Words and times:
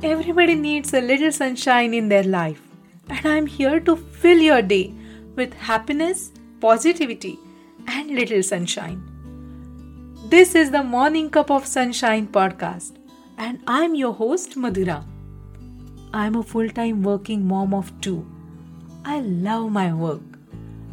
Everybody 0.00 0.54
needs 0.54 0.94
a 0.94 1.00
little 1.00 1.32
sunshine 1.32 1.92
in 1.92 2.08
their 2.08 2.22
life, 2.22 2.62
and 3.10 3.26
I'm 3.26 3.46
here 3.46 3.80
to 3.80 3.96
fill 3.96 4.38
your 4.38 4.62
day 4.62 4.94
with 5.34 5.52
happiness, 5.54 6.30
positivity, 6.60 7.36
and 7.88 8.08
little 8.08 8.44
sunshine. 8.44 9.02
This 10.28 10.54
is 10.54 10.70
the 10.70 10.84
Morning 10.84 11.28
Cup 11.28 11.50
of 11.50 11.66
Sunshine 11.66 12.28
podcast, 12.28 12.92
and 13.38 13.58
I'm 13.66 13.96
your 13.96 14.12
host, 14.12 14.56
Madhura. 14.56 15.04
I'm 16.14 16.36
a 16.36 16.44
full 16.44 16.68
time 16.68 17.02
working 17.02 17.44
mom 17.44 17.74
of 17.74 17.90
two. 18.00 18.24
I 19.04 19.18
love 19.18 19.72
my 19.72 19.92
work 19.92 20.22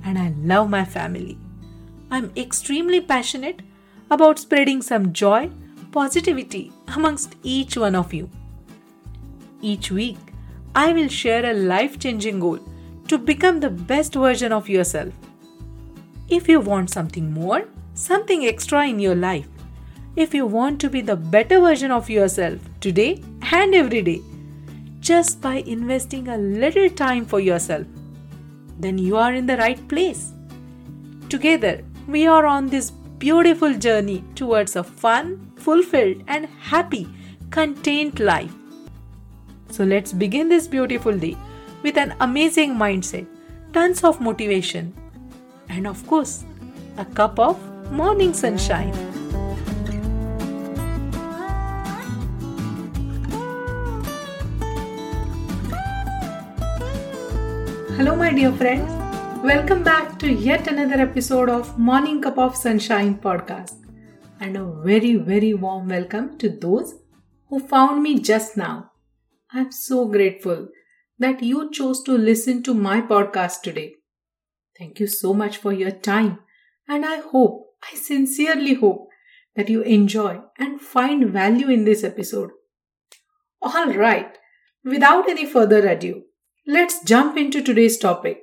and 0.03 0.17
I 0.17 0.33
love 0.39 0.67
my 0.71 0.83
family. 0.83 1.37
I'm 2.09 2.31
extremely 2.35 3.01
passionate 3.01 3.61
about 4.09 4.39
spreading 4.39 4.81
some 4.81 5.13
joy, 5.13 5.51
positivity 5.91 6.71
amongst 6.87 7.35
each 7.43 7.77
one 7.77 7.93
of 7.93 8.11
you. 8.11 8.31
Each 9.61 9.91
week, 9.91 10.17
I 10.75 10.93
will 10.93 11.07
share 11.07 11.45
a 11.45 11.53
life 11.53 11.99
changing 11.99 12.39
goal 12.39 12.59
to 13.07 13.17
become 13.17 13.59
the 13.59 13.69
best 13.69 14.13
version 14.13 14.51
of 14.51 14.67
yourself. 14.67 15.13
If 16.27 16.49
you 16.49 16.59
want 16.59 16.89
something 16.89 17.31
more, 17.31 17.65
something 17.93 18.45
extra 18.45 18.87
in 18.87 18.99
your 18.99 19.15
life, 19.15 19.47
if 20.15 20.33
you 20.33 20.45
want 20.45 20.81
to 20.81 20.89
be 20.89 21.01
the 21.01 21.15
better 21.15 21.59
version 21.59 21.91
of 21.91 22.09
yourself 22.09 22.59
today 22.79 23.21
and 23.51 23.75
every 23.75 24.01
day, 24.01 24.21
just 24.99 25.39
by 25.39 25.55
investing 25.67 26.27
a 26.29 26.37
little 26.37 26.89
time 26.89 27.25
for 27.25 27.39
yourself, 27.39 27.85
then 28.79 28.97
you 28.97 29.17
are 29.17 29.33
in 29.33 29.45
the 29.45 29.57
right 29.57 29.87
place. 29.87 30.33
Together, 31.29 31.83
we 32.07 32.25
are 32.27 32.45
on 32.45 32.67
this 32.67 32.91
beautiful 32.91 33.73
journey 33.73 34.23
towards 34.35 34.75
a 34.75 34.83
fun, 34.83 35.51
fulfilled, 35.55 36.23
and 36.27 36.47
happy, 36.59 37.07
content 37.49 38.19
life. 38.19 38.51
So 39.75 39.83
let's 39.83 40.13
begin 40.13 40.47
this 40.47 40.67
beautiful 40.67 41.17
day 41.19 41.35
with 41.83 41.97
an 41.97 42.15
amazing 42.21 42.75
mindset, 42.75 43.25
tons 43.73 44.05
of 44.05 44.21
motivation, 44.21 44.93
and 45.67 45.85
of 45.85 46.07
course, 46.07 46.45
a 46.95 47.03
cup 47.03 47.37
of 47.37 47.59
morning 47.91 48.33
sunshine. 48.33 48.93
Hello, 57.97 58.15
my 58.15 58.31
dear 58.31 58.53
friends. 58.53 58.89
Welcome 59.43 59.83
back 59.83 60.17
to 60.19 60.31
yet 60.31 60.69
another 60.69 61.01
episode 61.01 61.49
of 61.49 61.77
Morning 61.77 62.21
Cup 62.21 62.37
of 62.37 62.55
Sunshine 62.55 63.15
podcast. 63.15 63.73
And 64.39 64.55
a 64.55 64.63
very, 64.63 65.17
very 65.17 65.53
warm 65.53 65.89
welcome 65.89 66.37
to 66.37 66.47
those 66.47 66.95
who 67.49 67.59
found 67.59 68.01
me 68.01 68.21
just 68.21 68.55
now. 68.55 68.91
I'm 69.53 69.71
so 69.71 70.07
grateful 70.07 70.69
that 71.19 71.43
you 71.43 71.71
chose 71.71 72.03
to 72.03 72.17
listen 72.17 72.63
to 72.63 72.73
my 72.73 73.01
podcast 73.01 73.61
today. 73.61 73.95
Thank 74.77 74.99
you 74.99 75.07
so 75.07 75.33
much 75.33 75.57
for 75.57 75.71
your 75.71 75.91
time, 75.91 76.39
and 76.87 77.05
I 77.05 77.21
hope, 77.21 77.67
I 77.91 77.95
sincerely 77.95 78.73
hope, 78.73 79.07
that 79.55 79.69
you 79.69 79.81
enjoy 79.83 80.41
and 80.57 80.81
find 80.81 81.31
value 81.31 81.69
in 81.69 81.85
this 81.85 82.03
episode. 82.03 82.51
All 83.61 83.93
right, 83.93 84.37
without 84.83 85.29
any 85.29 85.45
further 85.45 85.87
ado, 85.87 86.23
let's 86.67 87.03
jump 87.03 87.37
into 87.37 87.61
today's 87.61 87.97
topic 87.97 88.41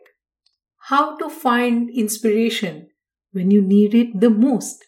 how 0.86 1.16
to 1.16 1.30
find 1.30 1.90
inspiration 1.90 2.88
when 3.30 3.50
you 3.50 3.62
need 3.62 3.94
it 3.94 4.20
the 4.20 4.30
most. 4.30 4.84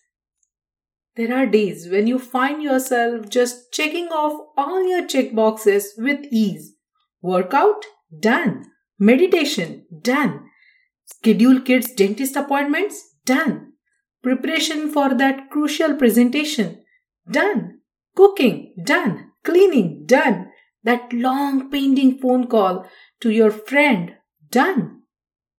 There 1.16 1.32
are 1.32 1.46
days 1.46 1.88
when 1.88 2.08
you 2.08 2.18
find 2.18 2.60
yourself 2.60 3.28
just 3.28 3.72
checking 3.72 4.08
off 4.08 4.48
all 4.56 4.88
your 4.88 5.06
check 5.06 5.32
boxes 5.32 5.94
with 5.96 6.26
ease. 6.32 6.74
Workout? 7.22 7.84
Done. 8.18 8.64
Meditation? 8.98 9.86
Done. 10.02 10.50
Schedule 11.04 11.60
kids' 11.60 11.94
dentist 11.94 12.34
appointments? 12.34 13.00
Done. 13.24 13.74
Preparation 14.24 14.90
for 14.90 15.14
that 15.14 15.50
crucial 15.50 15.94
presentation? 15.94 16.82
Done. 17.30 17.80
Cooking? 18.16 18.74
Done. 18.84 19.30
Cleaning? 19.44 20.06
Done. 20.06 20.50
That 20.82 21.12
long 21.12 21.70
pending 21.70 22.18
phone 22.18 22.48
call 22.48 22.86
to 23.20 23.30
your 23.30 23.50
friend? 23.50 24.16
Done. 24.50 25.02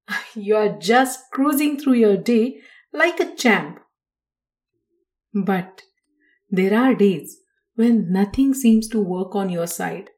You 0.35 0.57
are 0.57 0.77
just 0.77 1.31
cruising 1.31 1.79
through 1.79 1.93
your 1.93 2.17
day 2.17 2.59
like 2.91 3.19
a 3.21 3.33
champ. 3.35 3.79
But 5.35 5.81
there 6.49 6.73
are 6.73 6.95
days 6.95 7.41
when 7.75 8.11
nothing 8.11 8.53
seems 8.53 8.87
to 8.89 9.01
work 9.01 9.35
on 9.35 9.49
your 9.49 9.67
side. 9.67 10.11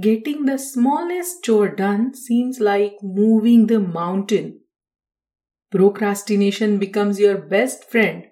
Getting 0.00 0.44
the 0.44 0.58
smallest 0.58 1.42
chore 1.42 1.74
done 1.74 2.14
seems 2.14 2.60
like 2.60 2.94
moving 3.02 3.66
the 3.66 3.80
mountain. 3.80 4.60
Procrastination 5.72 6.78
becomes 6.78 7.18
your 7.18 7.36
best 7.36 7.90
friend. 7.90 8.26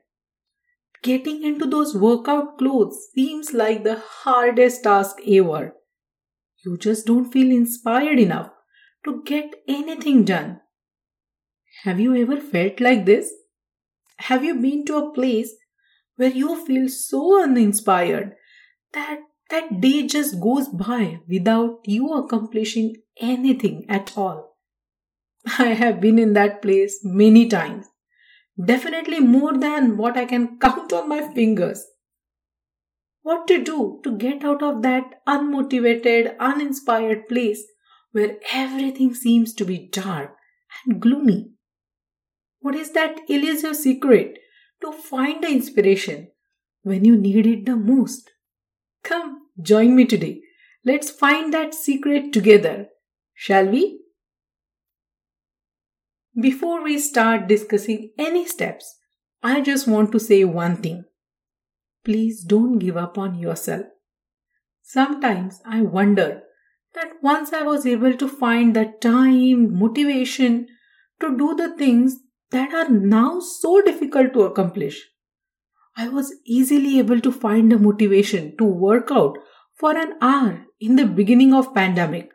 Getting 1.03 1.43
into 1.43 1.67
those 1.67 1.97
workout 1.97 2.57
clothes 2.59 3.09
seems 3.15 3.53
like 3.53 3.83
the 3.83 3.99
hardest 3.99 4.85
task 4.85 5.17
ever. 5.27 5.75
You 6.65 6.79
just 6.79 7.07
don't 7.07 7.33
feel 7.33 7.51
inspired 7.51 8.21
enough 8.21 8.51
to 9.05 9.23
get 9.25 9.55
anything 9.67 10.25
done. 10.25 10.61
Have 11.83 11.99
you 11.99 12.15
ever 12.15 12.41
felt 12.41 12.81
like 12.81 13.07
this? 13.07 13.33
Have 14.19 14.45
you 14.45 14.55
been 14.55 14.85
to 14.87 14.97
a 14.97 15.13
place 15.13 15.53
where 16.17 16.31
you 16.31 16.65
feel 16.67 16.89
so 16.89 17.43
uninspired 17.43 18.35
that 18.93 19.21
that 19.51 19.81
day 19.81 20.07
just 20.07 20.41
goes 20.41 20.69
by 20.69 21.21
without 21.29 21.81
you 21.85 22.13
accomplishing 22.15 22.97
anything 23.21 23.87
at 23.89 24.17
all. 24.17 24.57
I 25.59 25.69
have 25.69 26.01
been 26.01 26.19
in 26.19 26.33
that 26.33 26.63
place 26.63 27.01
many 27.05 27.49
times, 27.49 27.87
definitely 28.63 29.21
more 29.21 29.57
than 29.57 29.97
what 29.97 30.17
I 30.17 30.25
can 30.25 30.59
count 30.61 30.93
on 30.93 31.09
my 31.09 31.33
fingers. 31.33 31.85
What 33.23 33.47
to 33.49 33.63
do 33.63 34.01
to 34.05 34.17
get 34.17 34.45
out 34.45 34.63
of 34.63 34.83
that 34.83 35.25
unmotivated, 35.27 36.37
uninspired 36.39 37.29
place 37.29 37.63
where 38.13 38.37
everything 38.53 39.15
seems 39.15 39.53
to 39.55 39.65
be 39.65 39.89
dark 39.93 40.35
and 40.85 41.01
gloomy? 41.01 41.51
What 42.61 42.75
is 42.75 42.93
that 42.93 43.21
elusive 43.29 43.77
secret 43.77 44.39
to 44.87 44.93
find 44.93 45.43
the 45.43 45.49
inspiration 45.49 46.29
when 46.83 47.05
you 47.05 47.17
need 47.17 47.47
it 47.47 47.67
the 47.67 47.77
most. 47.77 48.31
Come, 49.03 49.49
join 49.61 49.97
me 49.97 50.05
today. 50.05 50.41
Let's 50.85 51.11
find 51.11 51.53
that 51.53 51.75
secret 51.75 52.33
together, 52.33 52.87
shall 53.35 53.67
we? 53.67 54.01
Before 56.41 56.85
we 56.85 56.99
start 56.99 57.49
discussing 57.49 58.11
any 58.19 58.47
steps, 58.47 58.99
I 59.43 59.61
just 59.61 59.89
want 59.89 60.13
to 60.13 60.21
say 60.21 60.45
one 60.45 60.77
thing. 60.77 61.05
Please 62.05 62.45
don't 62.45 62.79
give 62.79 62.97
up 62.97 63.19
on 63.19 63.39
yourself. 63.39 63.87
Sometimes 64.83 65.61
I 65.67 65.83
wonder 65.83 66.43
that 66.95 67.15
once 67.21 67.53
I 67.53 67.63
was 67.63 67.85
able 67.87 68.15
to 68.15 68.29
find 68.29 68.77
the 68.77 68.93
time, 69.01 69.77
motivation 69.77 70.69
to 71.21 71.37
do 71.37 71.57
the 71.57 71.77
things 71.77 72.19
that 72.51 72.73
are 72.73 72.89
now 72.89 73.41
so 73.41 73.81
difficult 73.83 74.33
to 74.35 74.43
accomplish. 74.43 75.05
I 75.97 76.09
was 76.09 76.35
easily 76.45 76.99
able 76.99 77.21
to 77.21 77.33
find 77.33 77.73
the 77.73 77.79
motivation 77.79 78.57
to 78.59 78.65
work 78.65 79.09
out 79.11 79.39
for 79.75 79.97
an 79.97 80.15
hour 80.21 80.67
in 80.79 80.97
the 80.97 81.07
beginning 81.07 81.55
of 81.55 81.75
pandemic. 81.75 82.31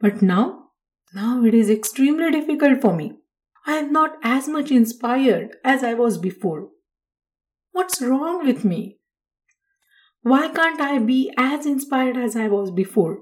But 0.00 0.20
now, 0.20 0.70
now 1.14 1.44
it 1.44 1.54
is 1.54 1.70
extremely 1.70 2.30
difficult 2.30 2.80
for 2.80 2.94
me. 2.94 3.18
I 3.66 3.74
am 3.74 3.92
not 3.92 4.16
as 4.22 4.48
much 4.48 4.70
inspired 4.72 5.56
as 5.64 5.84
I 5.84 5.94
was 5.94 6.18
before. 6.18 6.68
What's 7.70 8.02
wrong 8.02 8.44
with 8.44 8.64
me? 8.64 8.98
Why 10.22 10.48
can't 10.48 10.80
I 10.80 10.98
be 10.98 11.32
as 11.36 11.66
inspired 11.66 12.16
as 12.16 12.36
I 12.36 12.48
was 12.48 12.70
before? 12.70 13.20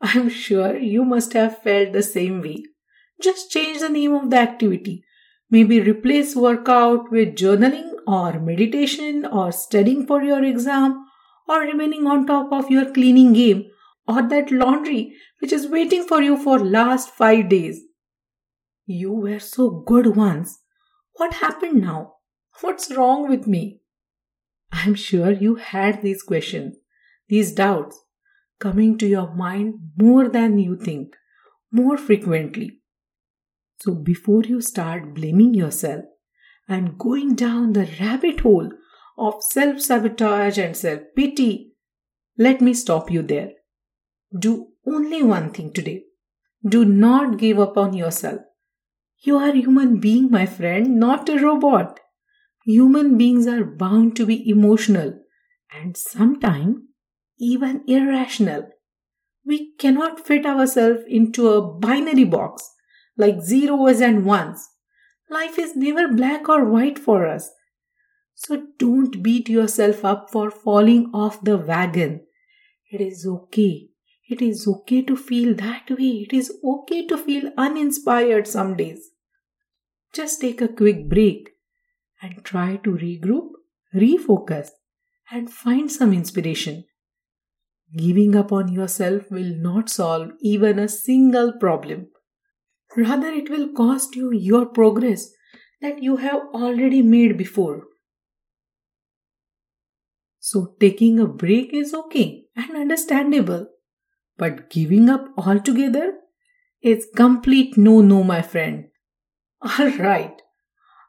I'm 0.00 0.28
sure 0.28 0.76
you 0.76 1.04
must 1.04 1.32
have 1.32 1.62
felt 1.62 1.92
the 1.92 2.02
same 2.02 2.42
way. 2.42 2.64
Just 3.20 3.50
change 3.50 3.80
the 3.80 3.88
name 3.88 4.14
of 4.14 4.30
the 4.30 4.36
activity 4.36 5.04
Maybe 5.52 5.80
replace 5.80 6.34
workout 6.34 7.10
with 7.12 7.36
journaling 7.36 7.90
or 8.06 8.40
meditation 8.40 9.26
or 9.26 9.52
studying 9.52 10.06
for 10.06 10.22
your 10.22 10.42
exam 10.42 11.04
or 11.46 11.60
remaining 11.60 12.06
on 12.06 12.26
top 12.26 12.52
of 12.52 12.70
your 12.70 12.90
cleaning 12.90 13.34
game 13.34 13.66
or 14.08 14.22
that 14.30 14.50
laundry 14.50 15.14
which 15.40 15.52
is 15.52 15.68
waiting 15.68 16.04
for 16.04 16.22
you 16.22 16.38
for 16.38 16.58
last 16.58 17.10
5 17.10 17.50
days. 17.50 17.82
You 18.86 19.12
were 19.12 19.38
so 19.40 19.68
good 19.70 20.16
once. 20.16 20.58
What 21.16 21.34
happened 21.34 21.82
now? 21.82 22.14
What's 22.62 22.90
wrong 22.96 23.28
with 23.28 23.46
me? 23.46 23.80
I'm 24.72 24.94
sure 24.94 25.32
you 25.32 25.56
had 25.56 26.00
these 26.00 26.22
questions, 26.22 26.76
these 27.28 27.52
doubts 27.52 28.00
coming 28.58 28.96
to 28.98 29.06
your 29.06 29.34
mind 29.34 29.74
more 29.96 30.28
than 30.28 30.58
you 30.58 30.76
think, 30.76 31.14
more 31.70 31.98
frequently. 31.98 32.81
So 33.82 33.94
before 33.94 34.44
you 34.44 34.60
start 34.60 35.12
blaming 35.12 35.54
yourself 35.54 36.04
and 36.68 36.96
going 36.96 37.34
down 37.34 37.72
the 37.72 37.88
rabbit 38.00 38.38
hole 38.38 38.70
of 39.18 39.42
self 39.42 39.80
sabotage 39.80 40.56
and 40.56 40.76
self 40.76 41.00
pity, 41.16 41.72
let 42.38 42.60
me 42.60 42.74
stop 42.74 43.10
you 43.10 43.22
there. 43.22 43.50
Do 44.38 44.68
only 44.86 45.24
one 45.24 45.50
thing 45.50 45.72
today. 45.72 46.04
Do 46.64 46.84
not 46.84 47.38
give 47.38 47.58
up 47.58 47.76
on 47.76 47.92
yourself. 47.92 48.42
You 49.24 49.38
are 49.38 49.48
a 49.48 49.60
human 49.60 49.98
being, 49.98 50.30
my 50.30 50.46
friend, 50.46 51.00
not 51.00 51.28
a 51.28 51.40
robot. 51.40 51.98
Human 52.64 53.18
beings 53.18 53.48
are 53.48 53.64
bound 53.64 54.14
to 54.14 54.26
be 54.26 54.48
emotional 54.48 55.12
and 55.74 55.96
sometimes 55.96 56.76
even 57.36 57.82
irrational. 57.88 58.68
We 59.44 59.74
cannot 59.80 60.24
fit 60.24 60.46
ourselves 60.46 61.00
into 61.08 61.48
a 61.48 61.60
binary 61.80 62.26
box 62.26 62.70
like 63.16 63.42
zeros 63.42 64.00
and 64.00 64.24
ones. 64.24 64.68
Life 65.30 65.58
is 65.58 65.76
never 65.76 66.08
black 66.08 66.48
or 66.48 66.64
white 66.64 66.98
for 66.98 67.26
us. 67.26 67.50
So 68.34 68.66
don't 68.78 69.22
beat 69.22 69.48
yourself 69.48 70.04
up 70.04 70.30
for 70.30 70.50
falling 70.50 71.10
off 71.14 71.42
the 71.42 71.56
wagon. 71.56 72.26
It 72.90 73.00
is 73.00 73.26
okay. 73.26 73.88
It 74.28 74.42
is 74.42 74.66
okay 74.66 75.02
to 75.02 75.16
feel 75.16 75.54
that 75.54 75.90
way. 75.90 76.26
It 76.28 76.32
is 76.32 76.52
okay 76.64 77.06
to 77.06 77.18
feel 77.18 77.50
uninspired 77.56 78.46
some 78.46 78.76
days. 78.76 79.10
Just 80.12 80.40
take 80.40 80.60
a 80.60 80.68
quick 80.68 81.08
break 81.08 81.50
and 82.20 82.44
try 82.44 82.76
to 82.84 82.90
regroup, 82.90 83.48
refocus, 83.94 84.68
and 85.30 85.50
find 85.50 85.90
some 85.90 86.12
inspiration. 86.12 86.84
Giving 87.96 88.36
up 88.36 88.52
on 88.52 88.72
yourself 88.72 89.30
will 89.30 89.54
not 89.54 89.90
solve 89.90 90.32
even 90.40 90.78
a 90.78 90.88
single 90.88 91.52
problem. 91.52 92.08
Rather, 92.96 93.28
it 93.28 93.48
will 93.48 93.72
cost 93.72 94.14
you 94.16 94.32
your 94.32 94.66
progress 94.66 95.30
that 95.80 96.02
you 96.02 96.16
have 96.16 96.40
already 96.54 97.02
made 97.02 97.38
before. 97.38 97.84
So, 100.38 100.74
taking 100.78 101.18
a 101.18 101.26
break 101.26 101.72
is 101.72 101.94
okay 101.94 102.44
and 102.54 102.76
understandable, 102.76 103.68
but 104.36 104.68
giving 104.70 105.08
up 105.08 105.26
altogether 105.38 106.14
is 106.82 107.06
complete 107.16 107.76
no 107.76 108.00
no, 108.00 108.22
my 108.22 108.42
friend. 108.42 108.86
Alright, 109.80 110.42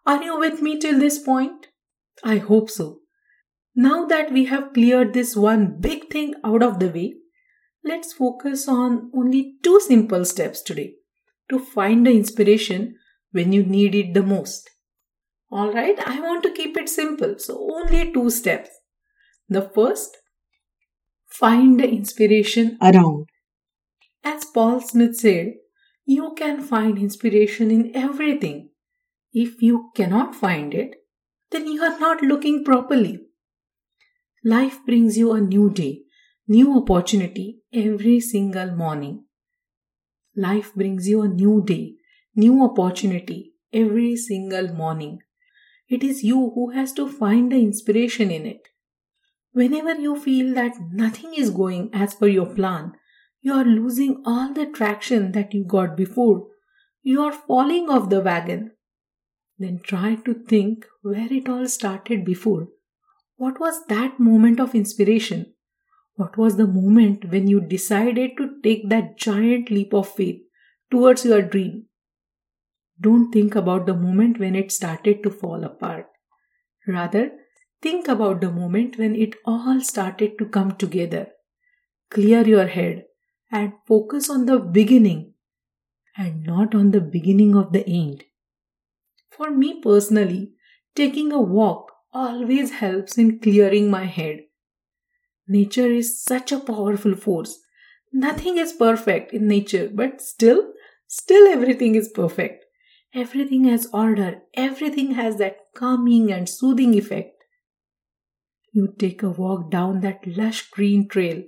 are 0.06 0.24
you 0.24 0.38
with 0.39 0.62
me 0.62 0.80
till 0.80 1.00
this 1.00 1.19
point? 1.19 1.68
I 2.24 2.38
hope 2.38 2.69
so. 2.69 3.00
Now 3.75 4.06
that 4.06 4.31
we 4.31 4.45
have 4.45 4.74
cleared 4.74 5.13
this 5.13 5.35
one 5.35 5.77
big 5.81 6.12
thing 6.12 6.35
out 6.45 6.62
of 6.62 6.80
the 6.80 6.89
way, 6.89 7.15
let's 7.83 8.13
focus 8.13 8.68
on 8.68 9.12
only 9.15 9.56
two 9.63 9.80
simple 9.80 10.25
steps 10.25 10.62
today 10.62 10.94
to 11.50 11.60
find 11.60 12.06
the 12.06 12.12
inspiration 12.12 12.95
when 13.31 13.51
you 13.51 13.63
need 13.63 13.95
it 13.95 14.13
the 14.13 14.24
most. 14.24 14.69
Alright, 15.51 16.00
I 16.07 16.19
want 16.19 16.44
to 16.44 16.51
keep 16.51 16.78
it 16.78 16.90
simple, 16.90 17.36
so 17.38 17.69
only 17.74 18.12
two 18.12 18.30
steps. 18.30 18.69
The 19.50 19.62
first, 19.62 20.18
find 21.28 21.80
the 21.80 21.88
inspiration 21.88 22.78
around. 22.81 23.28
As 24.24 24.45
Paul 24.45 24.80
Smith 24.81 25.16
said, 25.18 25.54
you 26.06 26.34
can 26.38 26.62
find 26.62 26.98
inspiration 26.98 27.72
in 27.72 27.95
everything. 27.95 28.69
If 29.31 29.62
you 29.62 29.92
cannot 29.95 30.36
find 30.36 30.74
it, 30.74 30.95
then 31.51 31.68
you 31.68 31.84
are 31.84 32.00
not 32.00 32.22
looking 32.22 32.63
properly. 32.63 33.19
Life 34.44 34.80
brings 34.86 35.18
you 35.18 35.34
a 35.34 35.42
new 35.42 35.69
day, 35.69 36.01
new 36.48 36.78
opportunity 36.78 37.62
every 37.74 38.19
single 38.19 38.75
morning. 38.75 39.23
Life 40.35 40.74
brings 40.74 41.07
you 41.07 41.21
a 41.21 41.27
new 41.27 41.63
day, 41.65 41.95
new 42.35 42.63
opportunity 42.63 43.53
every 43.71 44.15
single 44.15 44.74
morning. 44.74 45.19
It 45.89 46.03
is 46.03 46.24
you 46.24 46.51
who 46.56 46.71
has 46.71 46.94
to 46.94 47.07
find 47.07 47.51
the 47.51 47.57
inspiration 47.57 48.31
in 48.31 48.45
it. 48.45 48.68
Whenever 49.51 49.95
you 49.95 50.19
feel 50.19 50.53
that 50.56 50.74
nothing 50.91 51.33
is 51.35 51.50
going 51.50 51.89
as 51.94 52.15
per 52.15 52.27
your 52.27 52.47
plan, 52.47 52.94
you 53.41 53.53
are 53.53 53.65
losing 53.65 54.24
all 54.25 54.53
the 54.53 54.65
traction 54.65 55.31
that 55.33 55.53
you 55.53 55.63
got 55.63 55.95
before. 55.95 56.47
You 57.01 57.21
are 57.21 57.31
falling 57.33 57.89
off 57.89 58.09
the 58.09 58.21
wagon. 58.21 58.71
Then 59.59 59.80
try 59.83 60.15
to 60.15 60.33
think 60.33 60.85
where 61.01 61.31
it 61.31 61.47
all 61.47 61.68
started 61.68 62.25
before 62.25 62.69
what 63.44 63.59
was 63.59 63.85
that 63.88 64.19
moment 64.19 64.59
of 64.59 64.75
inspiration? 64.75 65.53
What 66.15 66.38
was 66.38 66.57
the 66.57 66.68
moment 66.68 67.31
when 67.31 67.48
you 67.48 67.60
decided 67.60 68.38
to 68.38 68.62
take 68.62 68.89
that 68.89 69.18
giant 69.18 69.71
leap 69.71 69.94
of 69.94 70.07
faith 70.07 70.42
towards 70.92 71.25
your 71.25 71.42
dream? 71.42 71.86
Don't 73.01 73.31
think 73.31 73.56
about 73.56 73.88
the 73.88 73.95
moment 73.95 74.39
when 74.39 74.56
it 74.56 74.71
started 74.71 75.24
to 75.24 75.31
fall 75.31 75.63
apart. 75.63 76.06
Rather, 76.88 77.31
think 77.81 78.07
about 78.07 78.42
the 78.42 78.51
moment 78.51 78.98
when 78.98 79.15
it 79.15 79.36
all 79.45 79.81
started 79.81 80.38
to 80.38 80.45
come 80.45 80.75
together. 80.75 81.30
Clear 82.12 82.48
your 82.48 82.68
head 82.68 83.06
and 83.51 83.74
focus 83.88 84.30
on 84.30 84.45
the 84.45 84.59
beginning 84.59 85.33
and 86.16 86.44
not 86.44 86.75
on 86.75 86.92
the 86.92 87.01
beginning 87.01 87.56
of 87.56 87.74
the 87.74 87.88
end. 87.88 88.24
For 89.31 89.50
me 89.50 89.81
personally, 89.81 90.54
taking 90.95 91.31
a 91.31 91.42
walk 91.42 91.92
always 92.13 92.71
helps 92.71 93.18
in 93.18 93.39
clearing 93.39 93.89
my 93.89 94.06
head. 94.06 94.42
Nature 95.48 95.92
is 95.92 96.22
such 96.24 96.51
a 96.51 96.60
powerful 96.60 97.16
force. 97.16 97.60
Nothing 98.12 98.57
is 98.57 98.74
perfect 98.74 99.34
in 99.34 99.48
nature, 99.48 99.90
but 99.94 100.22
still, 100.22 100.74
still 101.07 101.48
everything 101.48 101.95
is 101.95 102.10
perfect. 102.10 102.66
Everything 103.13 103.66
has 103.66 103.88
order, 103.94 104.42
everything 104.54 105.13
has 105.16 105.38
that 105.38 105.57
calming 105.75 106.31
and 106.31 106.48
soothing 106.48 106.94
effect. 106.94 107.44
You 108.72 108.94
take 108.98 109.22
a 109.22 109.30
walk 109.30 109.69
down 109.69 110.01
that 110.01 110.25
lush 110.25 110.69
green 110.72 111.07
trail. 111.07 111.44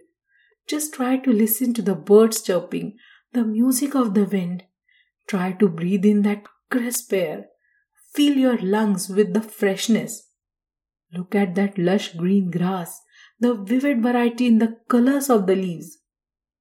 Just 0.68 0.94
try 0.94 1.18
to 1.18 1.32
listen 1.32 1.74
to 1.74 1.82
the 1.82 1.96
birds 1.96 2.42
chirping, 2.42 2.98
the 3.34 3.44
music 3.44 3.96
of 3.96 4.14
the 4.14 4.26
wind. 4.26 4.64
Try 5.28 5.54
to 5.54 5.68
breathe 5.68 6.06
in 6.06 6.22
that 6.22 6.44
crisp 6.70 7.14
air. 7.14 7.46
Fill 8.14 8.38
your 8.38 8.58
lungs 8.58 9.10
with 9.10 9.34
the 9.34 9.42
freshness. 9.42 10.30
Look 11.12 11.34
at 11.34 11.56
that 11.56 11.78
lush 11.78 12.14
green 12.14 12.52
grass, 12.52 13.02
the 13.40 13.54
vivid 13.54 14.02
variety 14.02 14.48
in 14.48 14.60
the 14.60 14.78
colors 14.88 15.30
of 15.30 15.48
the 15.48 15.56
leaves. 15.56 16.00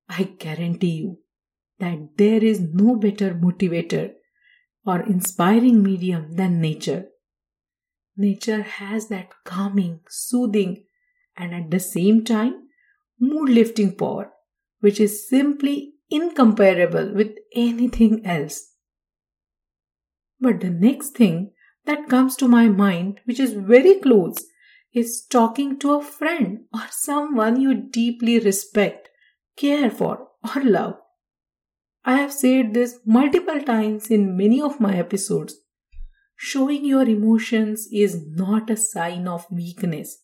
I 0.09 0.25
guarantee 0.25 0.97
you 0.99 1.19
that 1.79 2.17
there 2.17 2.43
is 2.43 2.61
no 2.61 2.97
better 2.97 3.35
motivator 3.35 4.13
or 4.87 5.01
inspiring 5.01 5.83
medium 5.83 6.37
than 6.37 6.61
nature. 6.61 7.07
Nature 8.17 8.63
has 8.63 9.09
that 9.09 9.31
calming, 9.45 10.01
soothing, 10.09 10.85
and 11.37 11.55
at 11.55 11.71
the 11.71 11.81
same 11.81 12.25
time, 12.25 12.69
mood 13.19 13.49
lifting 13.49 13.97
power, 13.97 14.31
which 14.81 15.01
is 15.01 15.29
simply 15.29 15.95
incomparable 16.11 17.13
with 17.13 17.33
anything 17.55 18.25
else. 18.25 18.73
But 20.39 20.61
the 20.61 20.71
next 20.71 21.11
thing 21.11 21.53
that 21.87 22.09
comes 22.09 22.37
to 22.37 22.49
my 22.49 22.69
mind, 22.69 23.21
which 23.25 23.41
is 23.41 23.55
very 23.55 23.99
close, 24.01 24.45
is 24.95 25.27
talking 25.29 25.79
to 25.81 25.95
a 25.95 26.03
friend 26.03 26.61
or 26.73 26.83
someone 26.91 27.61
you 27.61 27.75
deeply 27.75 28.39
respect, 28.39 29.09
care 29.57 29.91
for, 29.91 30.29
or 30.55 30.63
love. 30.63 30.95
I 32.05 32.19
have 32.19 32.33
said 32.33 32.75
this 32.75 33.01
multiple 33.05 33.61
times 33.61 34.11
in 34.11 34.37
many 34.37 34.61
of 34.61 34.81
my 34.81 34.95
episodes. 34.97 35.57
Showing 36.37 36.85
your 36.85 37.09
emotions 37.09 37.89
is 37.93 38.25
not 38.27 38.71
a 38.71 38.77
sign 38.77 39.27
of 39.27 39.51
weakness. 39.51 40.19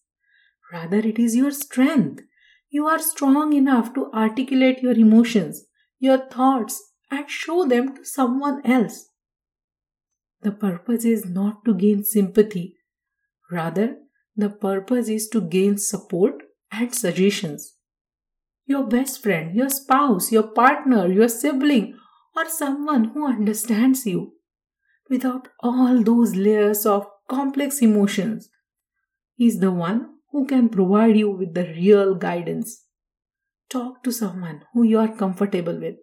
Rather, 0.72 0.98
it 0.98 1.18
is 1.18 1.34
your 1.34 1.50
strength. 1.50 2.22
You 2.68 2.86
are 2.86 2.98
strong 2.98 3.52
enough 3.52 3.94
to 3.94 4.10
articulate 4.12 4.82
your 4.82 4.92
emotions, 4.92 5.64
your 5.98 6.18
thoughts, 6.18 6.80
and 7.10 7.28
show 7.28 7.66
them 7.66 7.96
to 7.96 8.04
someone 8.04 8.64
else. 8.64 9.08
The 10.42 10.52
purpose 10.52 11.04
is 11.04 11.26
not 11.26 11.64
to 11.64 11.74
gain 11.74 12.04
sympathy. 12.04 12.76
Rather, 13.50 13.96
the 14.36 14.50
purpose 14.50 15.08
is 15.08 15.28
to 15.28 15.40
gain 15.40 15.78
support 15.78 16.42
and 16.72 16.94
suggestions. 16.94 17.74
Your 18.66 18.84
best 18.84 19.22
friend, 19.22 19.54
your 19.54 19.68
spouse, 19.68 20.30
your 20.30 20.44
partner, 20.44 21.06
your 21.08 21.28
sibling, 21.28 21.98
or 22.36 22.48
someone 22.48 23.04
who 23.04 23.26
understands 23.26 24.06
you 24.06 24.34
without 25.08 25.48
all 25.58 26.02
those 26.02 26.36
layers 26.36 26.86
of 26.86 27.06
complex 27.28 27.82
emotions 27.82 28.48
is 29.38 29.58
the 29.58 29.72
one 29.72 30.14
who 30.30 30.46
can 30.46 30.68
provide 30.68 31.16
you 31.16 31.30
with 31.30 31.54
the 31.54 31.64
real 31.64 32.14
guidance. 32.14 32.84
Talk 33.68 34.02
to 34.04 34.12
someone 34.12 34.62
who 34.72 34.84
you 34.84 34.98
are 34.98 35.08
comfortable 35.08 35.78
with. 35.78 35.96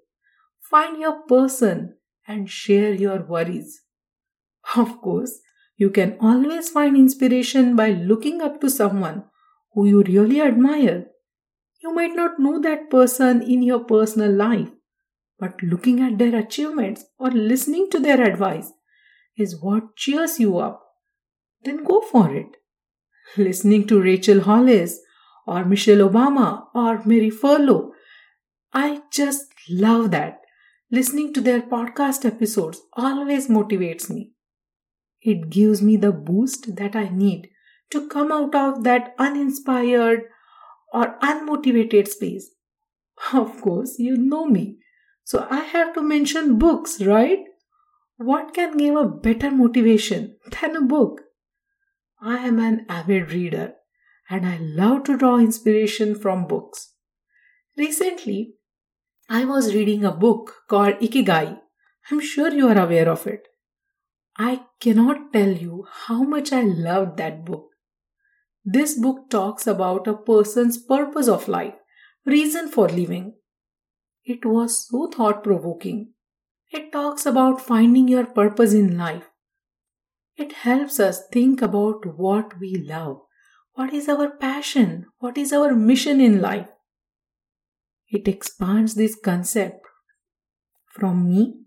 Find 0.70 1.00
your 1.00 1.22
person 1.28 1.96
and 2.28 2.50
share 2.50 2.94
your 2.94 3.24
worries. 3.24 3.82
Of 4.76 5.00
course, 5.02 5.40
you 5.78 5.90
can 5.90 6.18
always 6.20 6.70
find 6.70 6.98
inspiration 6.98 7.76
by 7.76 7.92
looking 7.92 8.42
up 8.42 8.60
to 8.62 8.70
someone 8.70 9.24
who 9.74 9.88
you 9.88 10.04
really 10.04 10.42
admire. 10.42 11.06
You 11.82 11.94
might 11.94 12.16
not 12.16 12.40
know 12.40 12.60
that 12.62 12.90
person 12.90 13.42
in 13.42 13.62
your 13.62 13.84
personal 13.84 14.32
life, 14.32 14.70
but 15.40 15.62
looking 15.62 16.02
at 16.02 16.18
their 16.18 16.36
achievements 16.36 17.06
or 17.20 17.30
listening 17.32 17.90
to 17.92 18.00
their 18.00 18.22
advice 18.22 18.74
is 19.38 19.62
what 19.62 19.96
cheers 19.96 20.40
you 20.40 20.58
up. 20.58 20.84
Then 21.64 21.84
go 21.84 22.02
for 22.02 22.34
it. 22.36 22.58
Listening 23.38 23.86
to 23.88 24.02
Rachel 24.02 24.42
Hollis 24.42 25.00
or 25.46 25.64
Michelle 25.64 26.10
Obama 26.10 26.66
or 26.74 27.02
Marie 27.06 27.32
Forleo 27.32 27.92
I 28.74 29.02
just 29.12 29.48
love 29.70 30.12
that. 30.12 30.42
Listening 30.92 31.34
to 31.34 31.42
their 31.42 31.62
podcast 31.62 32.26
episodes 32.26 32.82
always 32.94 33.48
motivates 33.48 34.10
me. 34.10 34.34
It 35.28 35.50
gives 35.50 35.82
me 35.82 35.98
the 35.98 36.14
boost 36.14 36.78
that 36.78 36.96
I 36.96 37.10
need 37.10 37.50
to 37.92 38.08
come 38.08 38.32
out 38.32 38.56
of 38.56 38.86
that 38.86 39.14
uninspired 39.20 40.22
or 40.94 41.18
unmotivated 41.22 42.08
space. 42.08 42.52
Of 43.34 43.60
course, 43.62 44.00
you 44.00 44.16
know 44.16 44.46
me. 44.46 44.78
So 45.26 45.46
I 45.52 45.64
have 45.72 45.94
to 45.96 46.02
mention 46.02 46.58
books, 46.58 47.02
right? 47.02 47.40
What 48.16 48.54
can 48.54 48.78
give 48.78 48.96
a 48.96 49.04
better 49.04 49.52
motivation 49.52 50.38
than 50.62 50.78
a 50.78 50.82
book? 50.94 51.24
I 52.22 52.38
am 52.48 52.60
an 52.60 52.86
avid 52.88 53.34
reader 53.34 53.74
and 54.30 54.46
I 54.46 54.56
love 54.62 55.04
to 55.06 55.18
draw 55.18 55.40
inspiration 55.40 56.16
from 56.16 56.48
books. 56.48 56.94
Recently, 57.76 58.54
I 59.30 59.44
was 59.44 59.76
reading 59.76 60.06
a 60.06 60.14
book 60.14 60.56
called 60.70 61.02
Ikigai. 61.02 61.60
I'm 62.10 62.22
sure 62.22 62.54
you 62.54 62.70
are 62.70 62.82
aware 62.86 63.10
of 63.10 63.28
it. 63.28 63.50
I 64.40 64.66
cannot 64.80 65.34
tell 65.34 65.50
you 65.50 65.88
how 65.92 66.22
much 66.24 66.54
I 66.54 66.62
loved 66.62 67.18
that 67.18 67.44
book. 67.44 67.70
This 68.64 69.00
book 69.00 69.30
talks 69.32 69.66
about 69.66 70.08
a 70.08 70.14
person's 70.14 70.78
purpose 70.78 71.28
of 71.28 71.48
life, 71.48 71.74
reason 72.26 72.70
for 72.70 72.88
living. 72.88 73.34
It 74.24 74.46
was 74.46 74.88
so 74.88 75.08
thought 75.08 75.44
provoking. 75.44 76.14
It 76.70 76.92
talks 76.92 77.26
about 77.26 77.62
finding 77.62 78.08
your 78.08 78.26
purpose 78.26 78.74
in 78.74 78.98
life. 78.98 79.30
It 80.36 80.52
helps 80.54 81.00
us 81.00 81.24
think 81.32 81.62
about 81.62 82.18
what 82.18 82.60
we 82.60 82.76
love, 82.76 83.22
what 83.74 83.94
is 83.94 84.08
our 84.08 84.30
passion, 84.30 85.08
what 85.18 85.38
is 85.38 85.52
our 85.52 85.74
mission 85.74 86.22
in 86.22 86.42
life. 86.42 86.68
It 88.10 88.28
expands 88.28 88.94
this 88.94 89.16
concept 89.16 89.88
from 90.92 91.28
me 91.28 91.62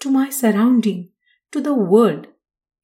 to 0.00 0.10
my 0.10 0.28
surrounding 0.30 1.09
to 1.52 1.60
the 1.60 1.74
world. 1.74 2.28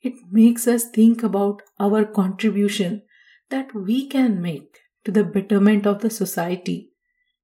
It 0.02 0.14
makes 0.30 0.66
us 0.68 0.88
think 0.88 1.22
about 1.22 1.62
our 1.80 2.04
contribution 2.04 3.02
that 3.50 3.74
we 3.74 4.06
can 4.08 4.40
make 4.40 4.78
to 5.04 5.12
the 5.12 5.24
betterment 5.24 5.86
of 5.86 6.00
the 6.00 6.10
society. 6.10 6.90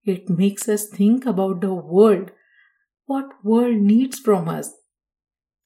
It 0.05 0.29
makes 0.29 0.69
us 0.69 0.89
think 0.89 1.27
about 1.27 1.61
the 1.61 1.75
world, 1.75 2.33
what 3.07 3.45
world 3.45 3.77
needs 3.77 4.19
from 4.19 4.49
us. 4.49 4.73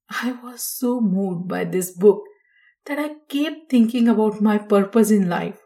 I 0.08 0.32
was 0.42 0.62
so 0.62 1.00
moved 1.00 1.48
by 1.48 1.64
this 1.64 1.90
book 1.90 2.22
that 2.84 2.98
I 2.98 3.16
kept 3.28 3.70
thinking 3.70 4.08
about 4.08 4.40
my 4.40 4.58
purpose 4.58 5.10
in 5.10 5.28
life. 5.28 5.60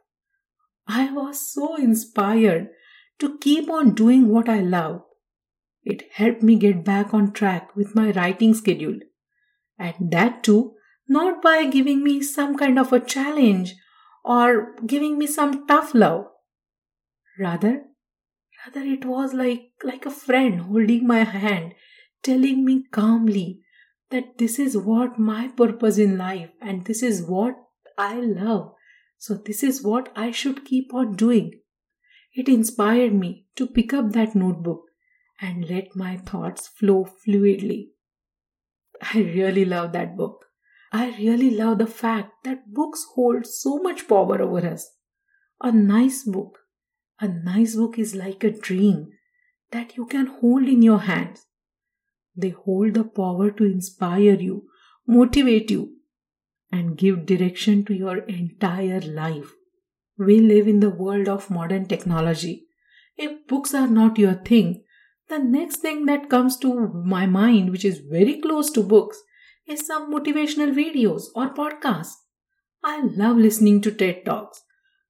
I 0.86 1.12
was 1.12 1.52
so 1.52 1.76
inspired 1.76 2.70
to 3.18 3.38
keep 3.38 3.68
on 3.68 3.94
doing 3.94 4.28
what 4.28 4.48
I 4.48 4.60
love. 4.60 5.02
It 5.82 6.04
helped 6.12 6.42
me 6.42 6.56
get 6.56 6.84
back 6.84 7.12
on 7.12 7.32
track 7.32 7.74
with 7.76 7.94
my 7.94 8.12
writing 8.12 8.54
schedule. 8.54 8.98
And 9.80 10.12
that 10.12 10.44
too, 10.44 10.74
not 11.08 11.40
by 11.40 11.64
giving 11.64 12.04
me 12.04 12.22
some 12.22 12.56
kind 12.56 12.78
of 12.78 12.92
a 12.92 13.00
challenge 13.00 13.74
or 14.22 14.74
giving 14.86 15.18
me 15.18 15.26
some 15.26 15.66
tough 15.66 15.94
love. 15.94 16.26
Rather, 17.38 17.84
rather 18.66 18.86
it 18.86 19.06
was 19.06 19.32
like, 19.32 19.70
like 19.82 20.04
a 20.04 20.10
friend 20.10 20.60
holding 20.60 21.06
my 21.06 21.24
hand, 21.24 21.72
telling 22.22 22.62
me 22.62 22.84
calmly 22.92 23.62
that 24.10 24.36
this 24.36 24.58
is 24.58 24.76
what 24.76 25.18
my 25.18 25.48
purpose 25.48 25.96
in 25.96 26.18
life 26.18 26.50
and 26.60 26.84
this 26.84 27.02
is 27.02 27.22
what 27.22 27.54
I 27.96 28.20
love. 28.20 28.74
So 29.16 29.34
this 29.34 29.62
is 29.62 29.82
what 29.82 30.12
I 30.14 30.30
should 30.30 30.66
keep 30.66 30.92
on 30.92 31.16
doing. 31.16 31.60
It 32.34 32.48
inspired 32.48 33.14
me 33.14 33.46
to 33.56 33.66
pick 33.66 33.94
up 33.94 34.12
that 34.12 34.34
notebook 34.34 34.82
and 35.40 35.68
let 35.68 35.96
my 35.96 36.18
thoughts 36.18 36.68
flow 36.68 37.08
fluidly. 37.26 37.88
I 39.02 39.18
really 39.18 39.64
love 39.64 39.92
that 39.92 40.16
book. 40.16 40.44
I 40.92 41.16
really 41.18 41.50
love 41.50 41.78
the 41.78 41.86
fact 41.86 42.44
that 42.44 42.72
books 42.72 43.06
hold 43.14 43.46
so 43.46 43.78
much 43.78 44.08
power 44.08 44.42
over 44.42 44.66
us. 44.66 44.90
A 45.62 45.70
nice 45.70 46.24
book, 46.24 46.58
a 47.20 47.28
nice 47.28 47.76
book 47.76 47.98
is 47.98 48.14
like 48.14 48.42
a 48.44 48.50
dream 48.50 49.12
that 49.70 49.96
you 49.96 50.06
can 50.06 50.26
hold 50.26 50.64
in 50.64 50.82
your 50.82 51.00
hands. 51.00 51.46
They 52.36 52.50
hold 52.50 52.94
the 52.94 53.04
power 53.04 53.50
to 53.50 53.64
inspire 53.64 54.34
you, 54.34 54.64
motivate 55.06 55.70
you, 55.70 55.96
and 56.72 56.96
give 56.96 57.26
direction 57.26 57.84
to 57.84 57.94
your 57.94 58.18
entire 58.18 59.00
life. 59.00 59.52
We 60.18 60.40
live 60.40 60.66
in 60.66 60.80
the 60.80 60.90
world 60.90 61.28
of 61.28 61.50
modern 61.50 61.86
technology. 61.86 62.66
If 63.16 63.46
books 63.46 63.74
are 63.74 63.88
not 63.88 64.18
your 64.18 64.34
thing, 64.34 64.84
the 65.30 65.38
next 65.38 65.76
thing 65.78 66.06
that 66.06 66.28
comes 66.28 66.56
to 66.58 66.88
my 66.88 67.26
mind, 67.26 67.70
which 67.70 67.84
is 67.84 67.98
very 67.98 68.40
close 68.40 68.70
to 68.72 68.82
books, 68.82 69.22
is 69.66 69.86
some 69.86 70.12
motivational 70.12 70.74
videos 70.74 71.24
or 71.34 71.54
podcasts. 71.54 72.14
I 72.84 73.02
love 73.02 73.36
listening 73.36 73.80
to 73.82 73.92
TED 73.92 74.24
Talks. 74.24 74.62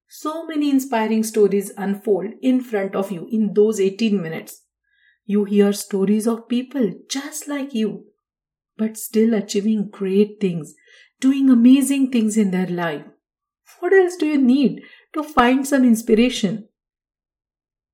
So 0.09 0.47
many 0.47 0.71
inspiring 0.71 1.23
stories 1.23 1.73
unfold 1.77 2.33
in 2.43 2.61
front 2.61 2.95
of 2.95 3.11
you 3.11 3.29
in 3.31 3.55
those 3.55 3.81
18 3.81 4.21
minutes. 4.21 4.63
You 5.25 5.45
hear 5.45 5.73
stories 5.73 6.27
of 6.27 6.49
people 6.49 6.93
just 7.09 7.49
like 7.49 7.75
you, 7.75 8.07
but 8.77 8.97
still 8.97 9.35
achieving 9.35 9.89
great 9.89 10.41
things, 10.41 10.75
doing 11.21 11.49
amazing 11.49 12.11
things 12.11 12.37
in 12.37 12.51
their 12.51 12.67
life. 12.67 13.05
What 13.79 13.93
else 13.93 14.17
do 14.17 14.27
you 14.27 14.39
need 14.39 14.83
to 15.13 15.23
find 15.23 15.67
some 15.67 15.85
inspiration. 15.85 16.69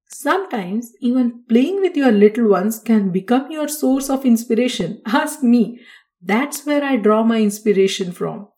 Sometimes, 0.09 0.93
even 1.01 1.43
playing 1.49 1.81
with 1.81 1.97
your 1.97 2.13
little 2.13 2.49
ones 2.49 2.79
can 2.79 3.11
become 3.11 3.51
your 3.51 3.69
source 3.69 4.09
of 4.09 4.25
inspiration. 4.25 5.03
Ask 5.07 5.43
me, 5.43 5.81
that's 6.23 6.65
where 6.65 6.85
I 6.85 6.97
draw 6.97 7.23
my 7.23 7.41
inspiration 7.41 8.13
from. 8.13 8.49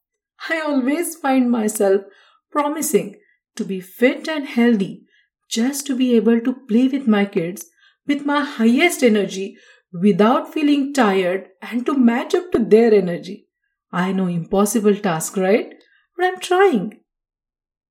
I 0.49 0.61
always 0.61 1.17
find 1.17 1.51
myself 1.51 2.03
promising 2.51 3.17
to 3.57 3.65
be 3.65 3.81
fit 3.81 4.29
and 4.29 4.47
healthy 4.47 5.05
just 5.49 5.87
to 5.87 5.97
be 5.97 6.15
able 6.15 6.41
to 6.41 6.55
play 6.69 6.89
with 6.89 7.07
my 7.07 7.25
kids 7.25 7.67
with 8.09 8.25
my 8.25 8.43
highest 8.43 9.03
energy 9.03 9.57
without 9.93 10.53
feeling 10.53 10.93
tired 10.93 11.49
and 11.63 11.85
to 11.87 11.97
match 11.97 12.35
up 12.35 12.51
to 12.53 12.59
their 12.59 12.93
energy. 12.93 13.47
I 13.93 14.13
know 14.13 14.27
impossible 14.27 14.97
task, 14.97 15.37
right? 15.37 15.75
But 16.17 16.27
I'm 16.27 16.41
trying. 16.41 17.01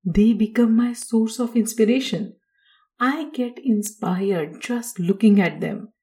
They 0.04 0.34
become 0.34 0.76
my 0.76 0.94
source 0.94 1.40
of 1.40 1.56
inspiration. 1.56 2.37
I 3.00 3.30
get 3.30 3.60
inspired 3.64 4.62
just 4.62 5.00
looking 5.00 5.40
at 5.40 5.62
them. 5.62 5.94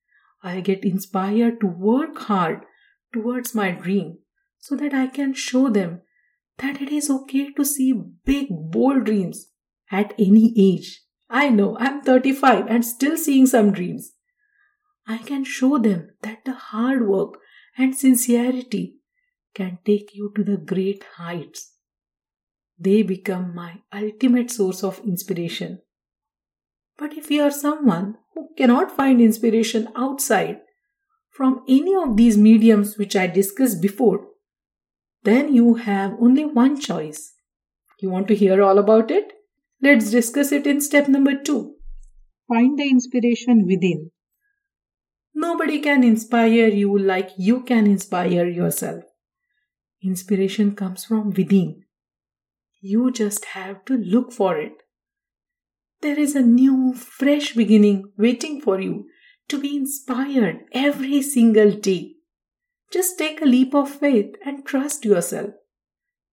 I 0.42 0.60
get 0.60 0.84
inspired 0.84 1.60
to 1.60 1.66
work 1.66 2.18
hard 2.18 2.64
towards 3.12 3.54
my 3.54 3.72
dream 3.72 4.18
so 4.58 4.76
that 4.76 4.94
I 4.94 5.08
can 5.08 5.34
show 5.34 5.68
them 5.68 6.02
that 6.58 6.80
it 6.80 6.92
is 6.92 7.10
okay 7.10 7.52
to 7.52 7.64
see 7.64 7.92
big, 8.24 8.48
bold 8.50 9.04
dreams 9.04 9.48
at 9.90 10.14
any 10.18 10.54
age. 10.56 11.02
I 11.28 11.48
know 11.48 11.76
I'm 11.78 12.02
35 12.02 12.66
and 12.68 12.84
still 12.84 13.16
seeing 13.16 13.46
some 13.46 13.72
dreams. 13.72 14.12
I 15.06 15.18
can 15.18 15.44
show 15.44 15.78
them 15.78 16.10
that 16.22 16.44
the 16.44 16.52
hard 16.52 17.08
work 17.08 17.38
and 17.76 17.94
sincerity 17.94 18.96
can 19.54 19.78
take 19.84 20.14
you 20.14 20.32
to 20.36 20.44
the 20.44 20.56
great 20.56 21.04
heights. 21.16 21.72
They 22.78 23.02
become 23.02 23.54
my 23.54 23.80
ultimate 23.92 24.50
source 24.50 24.82
of 24.84 25.00
inspiration. 25.00 25.80
But 26.98 27.14
if 27.14 27.30
you 27.30 27.42
are 27.42 27.50
someone 27.50 28.18
who 28.34 28.50
cannot 28.56 28.94
find 28.96 29.20
inspiration 29.20 29.88
outside 29.96 30.60
from 31.30 31.64
any 31.68 31.94
of 31.94 32.16
these 32.16 32.38
mediums 32.38 32.96
which 32.96 33.16
I 33.16 33.26
discussed 33.26 33.82
before, 33.82 34.28
then 35.24 35.52
you 35.52 35.74
have 35.74 36.14
only 36.20 36.44
one 36.44 36.80
choice. 36.80 37.34
You 38.00 38.10
want 38.10 38.28
to 38.28 38.34
hear 38.34 38.62
all 38.62 38.78
about 38.78 39.10
it? 39.10 39.32
Let's 39.80 40.10
discuss 40.10 40.52
it 40.52 40.66
in 40.66 40.80
step 40.80 41.08
number 41.08 41.34
two. 41.34 41.74
Find 42.48 42.78
the 42.78 42.88
inspiration 42.88 43.66
within. 43.66 44.10
Nobody 45.34 45.80
can 45.80 46.04
inspire 46.04 46.68
you 46.68 46.96
like 46.96 47.30
you 47.36 47.62
can 47.62 47.86
inspire 47.86 48.46
yourself. 48.46 49.04
Inspiration 50.02 50.76
comes 50.76 51.04
from 51.04 51.30
within. 51.30 51.82
You 52.80 53.10
just 53.10 53.46
have 53.46 53.84
to 53.86 53.96
look 53.96 54.32
for 54.32 54.58
it. 54.58 54.83
There 56.04 56.20
is 56.20 56.36
a 56.36 56.42
new, 56.42 56.92
fresh 56.92 57.54
beginning 57.54 58.12
waiting 58.18 58.60
for 58.60 58.78
you 58.78 59.06
to 59.48 59.58
be 59.58 59.74
inspired 59.74 60.66
every 60.70 61.22
single 61.22 61.70
day. 61.70 62.16
Just 62.92 63.16
take 63.16 63.40
a 63.40 63.46
leap 63.46 63.74
of 63.74 63.88
faith 63.88 64.34
and 64.44 64.66
trust 64.66 65.06
yourself. 65.06 65.54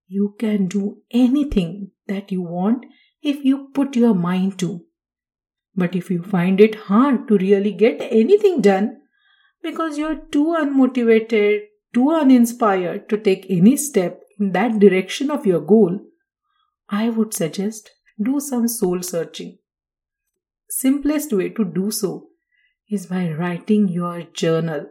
You 0.09 0.35
can 0.37 0.67
do 0.67 0.97
anything 1.09 1.91
that 2.07 2.33
you 2.33 2.41
want 2.41 2.85
if 3.21 3.45
you 3.45 3.69
put 3.73 3.95
your 3.95 4.13
mind 4.13 4.59
to. 4.59 4.83
But 5.73 5.95
if 5.95 6.11
you 6.11 6.21
find 6.21 6.59
it 6.59 6.75
hard 6.75 7.29
to 7.29 7.37
really 7.37 7.71
get 7.71 8.01
anything 8.01 8.59
done 8.59 8.97
because 9.63 9.97
you're 9.97 10.25
too 10.33 10.53
unmotivated, 10.59 11.61
too 11.93 12.11
uninspired 12.11 13.07
to 13.07 13.17
take 13.17 13.45
any 13.49 13.77
step 13.77 14.19
in 14.37 14.51
that 14.51 14.79
direction 14.79 15.31
of 15.31 15.45
your 15.45 15.61
goal, 15.61 15.97
I 16.89 17.09
would 17.09 17.33
suggest 17.33 17.89
do 18.21 18.41
some 18.41 18.67
soul 18.67 19.01
searching. 19.01 19.59
Simplest 20.73 21.33
way 21.33 21.49
to 21.49 21.65
do 21.65 21.91
so 21.91 22.29
is 22.89 23.05
by 23.07 23.29
writing 23.29 23.89
your 23.89 24.21
journal. 24.21 24.85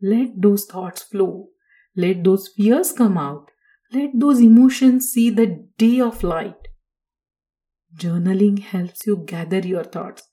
Let 0.00 0.42
those 0.42 0.64
thoughts 0.64 1.02
flow. 1.02 1.50
Let 1.94 2.24
those 2.24 2.48
fears 2.48 2.92
come 2.92 3.16
out. 3.16 3.52
Let 3.92 4.10
those 4.14 4.40
emotions 4.40 5.10
see 5.12 5.30
the 5.30 5.68
day 5.78 6.00
of 6.00 6.24
light. 6.24 6.66
Journaling 7.96 8.58
helps 8.58 9.06
you 9.06 9.22
gather 9.24 9.60
your 9.60 9.84
thoughts, 9.84 10.24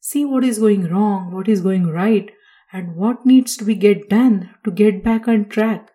see 0.00 0.26
what 0.26 0.44
is 0.44 0.58
going 0.58 0.88
wrong, 0.90 1.32
what 1.32 1.48
is 1.48 1.62
going 1.62 1.86
right, 1.86 2.30
and 2.74 2.96
what 2.96 3.24
needs 3.24 3.56
to 3.56 3.64
be 3.64 3.74
get 3.74 4.10
done 4.10 4.50
to 4.64 4.70
get 4.70 5.02
back 5.02 5.28
on 5.28 5.48
track. 5.48 5.92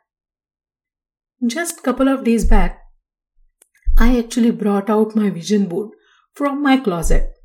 Just 1.46 1.84
couple 1.84 2.08
of 2.08 2.24
days 2.24 2.46
back, 2.46 2.80
I 4.00 4.18
actually 4.18 4.52
brought 4.52 4.90
out 4.90 5.16
my 5.16 5.30
vision 5.30 5.68
board 5.68 5.92
from 6.34 6.64
my 6.64 6.78
closet. 6.78 7.36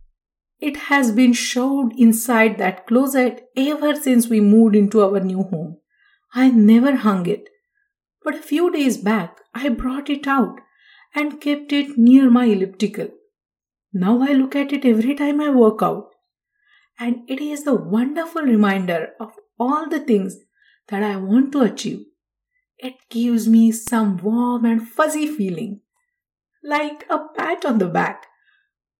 It 0.67 0.77
has 0.89 1.13
been 1.13 1.35
shoved 1.35 1.93
inside 1.99 2.57
that 2.57 2.87
closet 2.87 3.51
ever 3.55 3.95
since 3.95 4.29
we 4.29 4.41
moved 4.41 4.75
into 4.75 5.03
our 5.03 5.21
new 5.21 5.43
home. 5.43 5.77
I 6.33 6.49
never 6.51 6.97
hung 6.97 7.27
it. 7.27 7.51
But 8.23 8.37
a 8.37 8.43
few 8.51 8.73
days 8.73 8.97
back, 8.97 9.41
I 9.55 9.69
brought 9.69 10.09
it 10.09 10.27
out 10.27 10.63
and 11.15 11.39
kept 11.39 11.71
it 11.75 11.99
near 11.99 12.31
my 12.31 12.47
elliptical. 12.47 13.09
Now 13.93 14.23
I 14.23 14.33
look 14.33 14.57
at 14.57 14.73
it 14.73 14.87
every 14.87 15.15
time 15.15 15.39
I 15.39 15.51
work 15.51 15.83
out. 15.83 16.09
And 16.99 17.29
it 17.29 17.43
is 17.43 17.67
a 17.67 17.75
wonderful 17.75 18.41
reminder 18.41 19.11
of 19.21 19.33
all 19.61 19.87
the 19.91 20.01
things 20.01 20.39
that 20.89 21.03
I 21.03 21.17
want 21.17 21.53
to 21.53 21.61
achieve. 21.61 22.07
It 22.79 22.95
gives 23.11 23.47
me 23.47 23.71
some 23.71 24.17
warm 24.17 24.65
and 24.65 24.89
fuzzy 24.89 25.27
feeling, 25.27 25.83
like 26.63 27.05
a 27.11 27.19
pat 27.37 27.67
on 27.67 27.77
the 27.77 27.89
back, 27.89 28.29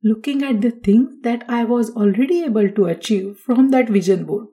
looking 0.05 0.43
at 0.43 0.61
the 0.61 0.71
things 0.71 1.23
that 1.23 1.45
I 1.49 1.65
was 1.65 1.91
already 1.97 2.45
able 2.45 2.71
to 2.71 2.85
achieve 2.85 3.39
from 3.39 3.71
that 3.71 3.89
vision 3.89 4.25
board. 4.27 4.49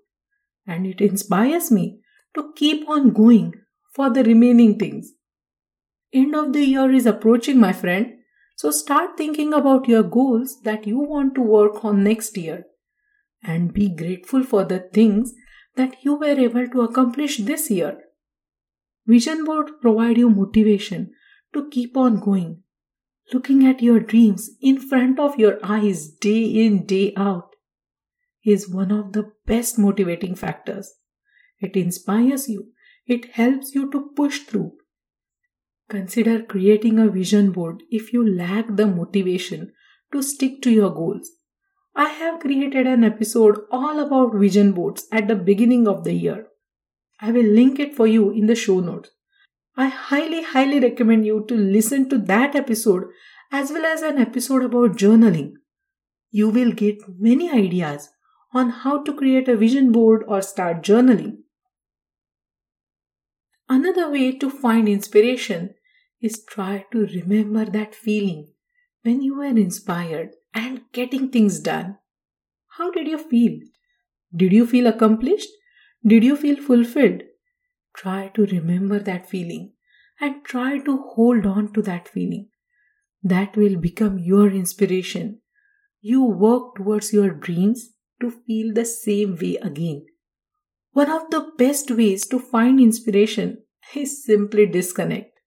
And 0.65 0.87
it 0.87 1.01
inspires 1.01 1.69
me 1.69 1.99
to 2.35 2.53
keep 2.55 2.87
on 2.89 3.11
going 3.11 3.53
for 3.93 4.09
the 4.09 4.23
remaining 4.23 4.79
things. 4.79 5.11
End 6.13 6.33
of 6.35 6.53
the 6.53 6.63
year 6.63 6.89
is 6.91 7.05
approaching, 7.05 7.59
my 7.59 7.73
friend, 7.73 8.13
so 8.55 8.71
start 8.71 9.17
thinking 9.17 9.53
about 9.53 9.89
your 9.89 10.03
goals 10.03 10.61
that 10.61 10.87
you 10.87 10.99
want 10.99 11.35
to 11.35 11.41
work 11.41 11.83
on 11.83 12.03
next 12.03 12.37
year 12.37 12.65
and 13.43 13.73
be 13.73 13.89
grateful 13.89 14.43
for 14.43 14.63
the 14.63 14.79
things 14.79 15.33
that 15.75 15.95
you 16.03 16.15
were 16.15 16.39
able 16.47 16.67
to 16.67 16.81
accomplish 16.81 17.37
this 17.37 17.69
year. 17.69 17.97
Vision 19.07 19.43
board 19.43 19.71
provide 19.81 20.17
you 20.17 20.29
motivation 20.29 21.11
to 21.53 21.67
keep 21.69 21.97
on 21.97 22.19
going, 22.19 22.61
looking 23.33 23.65
at 23.65 23.81
your 23.81 23.99
dreams 23.99 24.49
in 24.61 24.79
front 24.79 25.19
of 25.19 25.39
your 25.39 25.59
eyes 25.63 26.07
day 26.09 26.43
in 26.43 26.85
day 26.85 27.13
out 27.15 27.55
is 28.45 28.69
one 28.69 28.91
of 28.91 29.13
the 29.13 29.31
best 29.45 29.77
motivating 29.77 30.35
factors. 30.35 30.93
It 31.59 31.75
inspires 31.75 32.49
you. 32.49 32.71
It 33.05 33.31
helps 33.33 33.75
you 33.75 33.91
to 33.91 34.11
push 34.15 34.39
through 34.39 34.73
Consider 35.91 36.41
creating 36.41 36.99
a 36.99 37.09
vision 37.09 37.51
board 37.51 37.83
if 37.91 38.13
you 38.13 38.25
lack 38.25 38.77
the 38.77 38.87
motivation 38.87 39.73
to 40.13 40.21
stick 40.23 40.61
to 40.61 40.71
your 40.71 40.89
goals. 40.89 41.29
I 41.93 42.07
have 42.07 42.39
created 42.39 42.87
an 42.87 43.03
episode 43.03 43.57
all 43.69 43.99
about 43.99 44.33
vision 44.33 44.71
boards 44.71 45.05
at 45.11 45.27
the 45.27 45.35
beginning 45.35 45.89
of 45.89 46.05
the 46.05 46.13
year. 46.13 46.47
I 47.19 47.33
will 47.33 47.43
link 47.45 47.77
it 47.77 47.93
for 47.93 48.07
you 48.07 48.31
in 48.31 48.45
the 48.45 48.55
show 48.55 48.79
notes. 48.79 49.09
I 49.75 49.87
highly, 49.87 50.43
highly 50.43 50.79
recommend 50.79 51.25
you 51.25 51.45
to 51.47 51.55
listen 51.55 52.09
to 52.09 52.17
that 52.17 52.55
episode 52.55 53.05
as 53.51 53.71
well 53.71 53.85
as 53.85 54.01
an 54.01 54.17
episode 54.17 54.63
about 54.63 54.97
journaling. 54.97 55.53
You 56.29 56.49
will 56.49 56.71
get 56.71 56.97
many 57.19 57.49
ideas 57.49 58.09
on 58.53 58.69
how 58.69 59.03
to 59.03 59.13
create 59.13 59.47
a 59.47 59.55
vision 59.55 59.91
board 59.91 60.23
or 60.27 60.41
start 60.41 60.81
journaling. 60.83 61.37
Another 63.69 64.09
way 64.09 64.33
to 64.33 64.49
find 64.49 64.89
inspiration 64.89 65.75
is 66.21 66.43
try 66.43 66.85
to 66.91 67.05
remember 67.07 67.65
that 67.65 67.95
feeling 67.95 68.49
when 69.03 69.21
you 69.21 69.37
were 69.37 69.45
inspired 69.45 70.31
and 70.53 70.81
getting 70.91 71.29
things 71.29 71.59
done. 71.59 71.97
How 72.77 72.91
did 72.91 73.07
you 73.07 73.17
feel? 73.17 73.59
Did 74.35 74.51
you 74.51 74.67
feel 74.67 74.87
accomplished? 74.87 75.49
Did 76.05 76.23
you 76.23 76.35
feel 76.35 76.57
fulfilled? 76.57 77.23
Try 77.95 78.29
to 78.35 78.45
remember 78.45 78.99
that 78.99 79.29
feeling 79.29 79.73
and 80.19 80.43
try 80.43 80.79
to 80.79 80.97
hold 81.15 81.45
on 81.45 81.73
to 81.73 81.81
that 81.83 82.07
feeling. 82.07 82.49
That 83.23 83.55
will 83.55 83.77
become 83.77 84.17
your 84.17 84.49
inspiration. 84.49 85.41
You 86.01 86.23
work 86.23 86.75
towards 86.75 87.13
your 87.13 87.29
dreams 87.29 87.91
to 88.21 88.31
feel 88.31 88.73
the 88.73 88.85
same 88.85 89.37
way 89.39 89.57
again. 89.57 90.05
One 90.93 91.11
of 91.11 91.29
the 91.29 91.51
best 91.57 91.91
ways 91.91 92.25
to 92.27 92.39
find 92.39 92.79
inspiration 92.79 93.63
is 93.95 94.23
simply 94.23 94.65
disconnect. 94.65 95.39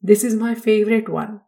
This 0.00 0.24
is 0.24 0.34
my 0.34 0.54
favorite 0.54 1.08
one. 1.08 1.40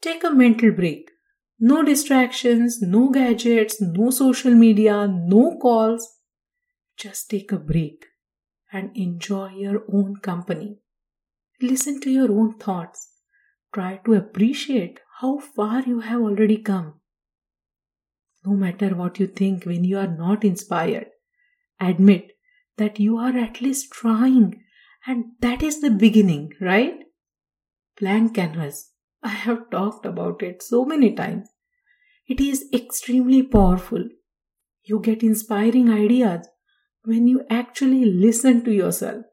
Take 0.00 0.24
a 0.24 0.30
mental 0.30 0.70
break. 0.70 1.10
No 1.58 1.82
distractions, 1.82 2.80
no 2.80 3.10
gadgets, 3.10 3.80
no 3.80 4.10
social 4.10 4.54
media, 4.54 5.06
no 5.06 5.58
calls. 5.60 6.08
Just 6.96 7.28
take 7.28 7.52
a 7.52 7.58
break 7.58 8.06
and 8.72 8.96
enjoy 8.96 9.48
your 9.50 9.84
own 9.92 10.16
company. 10.16 10.78
Listen 11.60 12.00
to 12.00 12.10
your 12.10 12.30
own 12.30 12.54
thoughts. 12.58 13.08
Try 13.72 14.00
to 14.04 14.14
appreciate 14.14 15.00
how 15.20 15.38
far 15.38 15.82
you 15.82 16.00
have 16.00 16.20
already 16.20 16.56
come. 16.58 17.00
No 18.44 18.52
matter 18.54 18.94
what 18.94 19.20
you 19.20 19.26
think 19.26 19.64
when 19.64 19.84
you 19.84 19.98
are 19.98 20.06
not 20.08 20.44
inspired, 20.44 21.08
admit 21.78 22.32
that 22.78 22.98
you 22.98 23.18
are 23.18 23.36
at 23.36 23.60
least 23.60 23.92
trying, 23.92 24.62
and 25.06 25.24
that 25.40 25.62
is 25.62 25.80
the 25.80 25.90
beginning, 25.90 26.52
right? 26.60 27.00
blank 28.00 28.34
canvas. 28.34 28.92
I 29.22 29.28
have 29.28 29.70
talked 29.70 30.06
about 30.06 30.42
it 30.42 30.62
so 30.62 30.84
many 30.84 31.14
times. 31.14 31.48
It 32.26 32.40
is 32.40 32.64
extremely 32.72 33.42
powerful. 33.42 34.08
You 34.82 35.00
get 35.00 35.22
inspiring 35.22 35.90
ideas 35.90 36.48
when 37.04 37.26
you 37.26 37.44
actually 37.48 38.04
listen 38.04 38.64
to 38.64 38.72
yourself. 38.72 39.24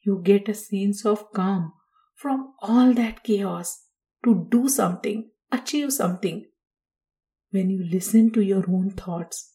You 0.00 0.20
get 0.22 0.48
a 0.48 0.54
sense 0.54 1.06
of 1.06 1.32
calm 1.32 1.72
from 2.14 2.54
all 2.60 2.92
that 2.94 3.22
chaos 3.22 3.86
to 4.24 4.46
do 4.50 4.68
something, 4.68 5.30
achieve 5.50 5.92
something. 5.92 6.46
When 7.50 7.70
you 7.70 7.84
listen 7.84 8.32
to 8.32 8.40
your 8.40 8.64
own 8.68 8.90
thoughts, 8.90 9.52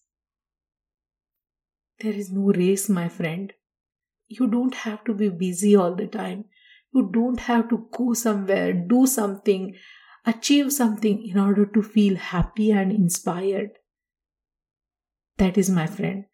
there 2.00 2.14
is 2.14 2.32
no 2.32 2.52
race, 2.52 2.90
my 2.90 3.10
friend. 3.10 3.52
You 4.28 4.48
don't 4.48 4.76
have 4.76 5.04
to 5.06 5.14
be 5.14 5.30
busy 5.30 5.76
all 5.76 5.96
the 5.96 6.08
time. 6.08 6.46
You 6.94 7.10
don't 7.12 7.40
have 7.40 7.70
to 7.70 7.88
go 7.92 8.14
somewhere, 8.14 8.72
do 8.72 9.08
something, 9.08 9.76
achieve 10.26 10.72
something 10.72 11.26
in 11.28 11.40
order 11.40 11.66
to 11.66 11.82
feel 11.82 12.16
happy 12.16 12.72
and 12.72 12.92
inspired. 12.92 13.72
That 15.38 15.58
is, 15.58 15.70
my 15.70 15.88
friend, 15.88 16.26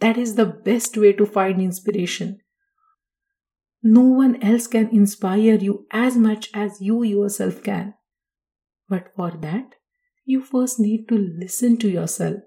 that 0.00 0.16
is 0.16 0.34
the 0.34 0.46
best 0.46 0.96
way 0.96 1.12
to 1.12 1.26
find 1.26 1.60
inspiration. 1.60 2.40
No 3.82 4.02
one 4.02 4.42
else 4.42 4.66
can 4.66 4.88
inspire 4.88 5.56
you 5.56 5.86
as 5.90 6.16
much 6.16 6.50
as 6.52 6.80
you 6.80 7.02
yourself 7.02 7.62
can. 7.62 7.94
But 8.88 9.14
for 9.14 9.30
that, 9.30 9.74
you 10.24 10.42
first 10.42 10.80
need 10.80 11.08
to 11.08 11.16
listen 11.16 11.76
to 11.78 11.88
yourself. 11.88 12.40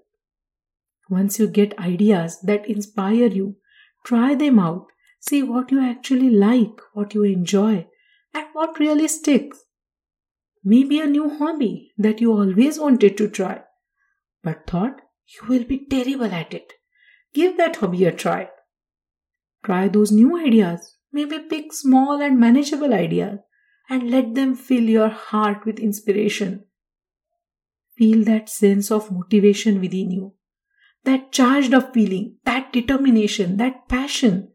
Once 1.08 1.38
you 1.38 1.48
get 1.48 1.78
ideas 1.78 2.40
that 2.42 2.68
inspire 2.68 3.26
you, 3.26 3.56
try 4.04 4.34
them 4.34 4.58
out 4.58 4.86
See 5.20 5.42
what 5.42 5.70
you 5.70 5.80
actually 5.80 6.30
like, 6.30 6.80
what 6.94 7.14
you 7.14 7.24
enjoy, 7.24 7.86
and 8.32 8.46
what 8.54 8.78
really 8.78 9.06
sticks. 9.06 9.62
Maybe 10.64 10.98
a 10.98 11.06
new 11.06 11.28
hobby 11.28 11.92
that 11.98 12.20
you 12.22 12.32
always 12.32 12.78
wanted 12.78 13.18
to 13.18 13.28
try, 13.28 13.62
but 14.42 14.66
thought 14.66 15.02
you 15.26 15.46
will 15.46 15.64
be 15.64 15.86
terrible 15.86 16.32
at 16.32 16.54
it. 16.54 16.72
Give 17.32 17.56
that 17.56 17.76
hobby 17.76 18.04
a 18.04 18.12
try. 18.12 18.48
Try 19.64 19.88
those 19.88 20.10
new 20.10 20.38
ideas. 20.38 20.96
Maybe 21.12 21.38
pick 21.38 21.72
small 21.72 22.20
and 22.22 22.38
manageable 22.38 22.94
ideas 22.94 23.40
and 23.88 24.10
let 24.10 24.34
them 24.34 24.54
fill 24.54 24.84
your 24.84 25.08
heart 25.08 25.66
with 25.66 25.78
inspiration. 25.80 26.64
Feel 27.96 28.24
that 28.24 28.48
sense 28.48 28.90
of 28.90 29.10
motivation 29.10 29.80
within 29.80 30.10
you, 30.10 30.34
that 31.04 31.32
charged 31.32 31.74
up 31.74 31.92
feeling, 31.92 32.36
that 32.44 32.72
determination, 32.72 33.56
that 33.58 33.88
passion 33.88 34.52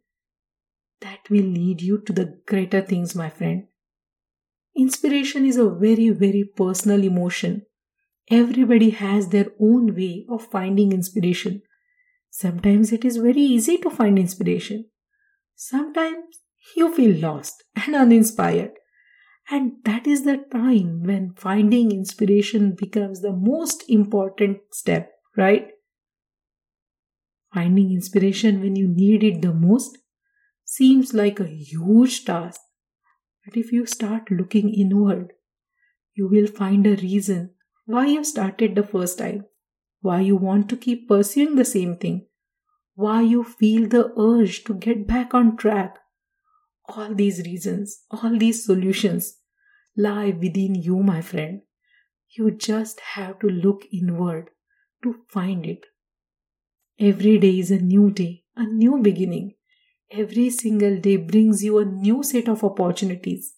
that 1.02 1.20
will 1.30 1.44
lead 1.44 1.82
you 1.82 2.00
to 2.00 2.14
the 2.14 2.40
greater 2.48 2.82
things, 2.82 3.14
my 3.14 3.30
friend. 3.30 3.68
Inspiration 4.76 5.46
is 5.46 5.58
a 5.58 5.70
very, 5.70 6.10
very 6.10 6.44
personal 6.44 7.04
emotion. 7.04 7.64
Everybody 8.32 8.90
has 8.90 9.30
their 9.30 9.48
own 9.60 9.94
way 9.96 10.26
of 10.30 10.48
finding 10.48 10.92
inspiration. 10.92 11.62
Sometimes 12.38 12.92
it 12.92 13.06
is 13.06 13.16
very 13.16 13.40
easy 13.42 13.78
to 13.78 13.90
find 13.90 14.20
inspiration. 14.20 14.90
Sometimes 15.56 16.42
you 16.76 16.94
feel 16.94 17.18
lost 17.18 17.64
and 17.78 17.96
uninspired. 17.96 18.72
And 19.50 19.78
that 19.86 20.06
is 20.06 20.24
the 20.26 20.44
time 20.52 21.04
when 21.04 21.32
finding 21.38 21.94
inspiration 21.94 22.76
becomes 22.76 23.22
the 23.22 23.32
most 23.32 23.90
important 23.90 24.58
step, 24.74 25.14
right? 25.38 25.70
Finding 27.54 27.94
inspiration 27.94 28.60
when 28.60 28.76
you 28.76 28.90
need 28.90 29.24
it 29.24 29.42
the 29.42 29.54
most 29.54 29.98
seems 30.66 31.14
like 31.14 31.40
a 31.40 31.48
huge 31.48 32.26
task. 32.26 32.60
But 33.46 33.56
if 33.56 33.72
you 33.72 33.86
start 33.86 34.30
looking 34.30 34.74
inward, 34.74 35.32
you 36.14 36.28
will 36.28 36.48
find 36.48 36.86
a 36.86 36.98
reason 36.98 37.52
why 37.86 38.08
you 38.08 38.26
started 38.26 38.76
the 38.76 38.84
first 38.84 39.20
time, 39.20 39.46
why 40.06 40.20
you 40.22 40.36
want 40.36 40.70
to 40.70 40.78
keep 40.78 41.08
pursuing 41.08 41.56
the 41.56 41.66
same 41.66 41.98
thing, 41.98 42.28
why 42.94 43.22
you 43.22 43.44
feel 43.44 43.88
the 43.90 44.04
urge 44.18 44.64
to 44.64 44.74
get 44.74 45.08
back 45.08 45.34
on 45.34 45.58
track. 45.58 45.98
All 46.88 47.16
these 47.16 47.40
reasons, 47.46 48.04
all 48.12 48.38
these 48.38 48.64
solutions 48.64 49.38
lie 49.98 50.30
within 50.30 50.76
you, 50.76 51.02
my 51.02 51.22
friend. 51.22 51.62
You 52.38 52.52
just 52.52 53.00
have 53.16 53.40
to 53.40 53.48
look 53.48 53.86
inward 53.92 54.52
to 55.04 55.16
find 55.28 55.66
it. 55.66 55.86
Every 57.00 57.38
day 57.40 57.60
is 57.60 57.72
a 57.72 57.80
new 57.80 58.12
day, 58.12 58.44
a 58.56 58.66
new 58.66 59.00
beginning. 59.00 59.56
Every 60.12 60.50
single 60.50 61.00
day 61.00 61.16
brings 61.18 61.64
you 61.64 61.80
a 61.80 61.86
new 61.86 62.22
set 62.24 62.48
of 62.48 62.64
opportunities. 62.64 63.56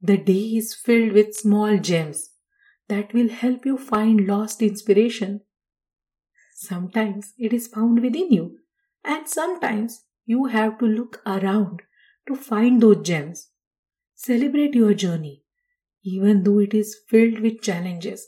The 0.00 0.16
day 0.16 0.56
is 0.62 0.74
filled 0.74 1.12
with 1.12 1.34
small 1.34 1.76
gems 1.78 2.30
that 2.88 3.12
will 3.12 3.28
help 3.28 3.66
you 3.66 3.76
find 3.76 4.26
lost 4.26 4.62
inspiration. 4.62 5.42
Sometimes 6.60 7.34
it 7.38 7.52
is 7.52 7.68
found 7.68 8.02
within 8.02 8.32
you, 8.32 8.58
and 9.04 9.28
sometimes 9.28 10.02
you 10.26 10.46
have 10.46 10.76
to 10.80 10.86
look 10.86 11.22
around 11.24 11.82
to 12.26 12.34
find 12.34 12.82
those 12.82 13.06
gems. 13.06 13.50
Celebrate 14.16 14.74
your 14.74 14.92
journey, 14.92 15.44
even 16.02 16.42
though 16.42 16.58
it 16.58 16.74
is 16.74 16.98
filled 17.06 17.38
with 17.38 17.62
challenges. 17.62 18.26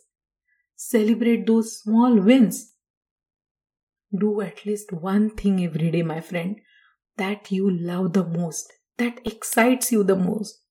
Celebrate 0.76 1.44
those 1.44 1.80
small 1.80 2.20
wins. 2.20 2.72
Do 4.16 4.40
at 4.42 4.64
least 4.64 4.92
one 4.92 5.30
thing 5.30 5.64
every 5.64 5.90
day, 5.90 6.02
my 6.02 6.20
friend, 6.20 6.60
that 7.16 7.50
you 7.50 7.68
love 7.68 8.12
the 8.12 8.24
most, 8.24 8.72
that 8.96 9.20
excites 9.26 9.90
you 9.90 10.04
the 10.04 10.14
most. 10.14 10.62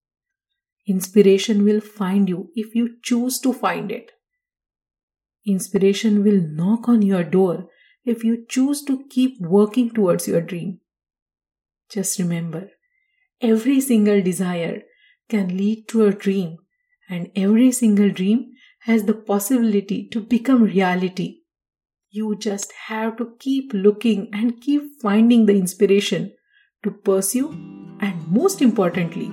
Inspiration 0.88 1.66
will 1.66 1.82
find 1.82 2.30
you 2.30 2.52
if 2.56 2.74
you 2.74 2.96
choose 3.04 3.38
to 3.42 3.52
find 3.52 3.92
it. 3.92 4.14
Inspiration 5.46 6.24
will 6.24 6.42
knock 6.42 6.90
on 6.90 7.02
your 7.02 7.24
door 7.24 7.70
if 8.06 8.24
you 8.24 8.46
choose 8.48 8.84
to 8.84 9.06
keep 9.10 9.40
working 9.42 9.90
towards 9.92 10.28
your 10.28 10.42
dream. 10.42 10.80
Just 11.90 12.20
remember, 12.20 12.70
every 13.42 13.82
single 13.82 14.22
desire 14.22 14.84
can 15.30 15.58
lead 15.58 15.88
to 15.90 16.06
a 16.06 16.14
dream, 16.14 16.58
and 17.10 17.32
every 17.36 17.72
single 17.72 18.10
dream 18.10 18.52
has 18.82 19.04
the 19.04 19.14
possibility 19.14 20.08
to 20.10 20.22
become 20.22 20.64
reality. 20.64 21.42
You 22.10 22.36
just 22.36 22.72
have 22.88 23.18
to 23.18 23.36
keep 23.40 23.72
looking 23.74 24.30
and 24.34 24.62
keep 24.62 24.82
finding 25.02 25.46
the 25.46 25.54
inspiration 25.54 26.34
to 26.84 26.92
pursue, 26.92 27.52
and 28.00 28.28
most 28.28 28.62
importantly, 28.62 29.32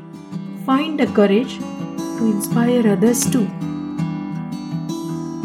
find 0.64 1.00
the 1.00 1.06
courage 1.06 1.58
to 1.58 2.26
inspire 2.26 2.86
others 2.88 3.30
too. 3.30 3.75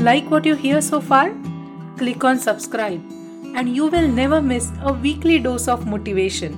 Like 0.06 0.30
what 0.32 0.46
you 0.48 0.56
hear 0.56 0.82
so 0.82 1.00
far? 1.00 1.32
Click 1.96 2.24
on 2.24 2.40
subscribe 2.40 3.00
and 3.56 3.76
you 3.76 3.86
will 3.86 4.08
never 4.08 4.42
miss 4.42 4.72
a 4.82 4.94
weekly 4.94 5.38
dose 5.38 5.68
of 5.68 5.86
motivation. 5.86 6.58